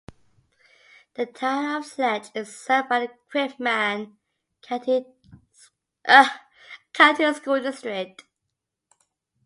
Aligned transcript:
The 1.13 1.27
Town 1.27 1.75
of 1.75 1.85
Sledge 1.85 2.29
is 2.33 2.57
served 2.57 2.89
by 2.89 3.01
the 3.01 3.11
Quitman 3.29 4.17
County 4.63 5.03
School 7.33 7.61
District. 7.61 8.23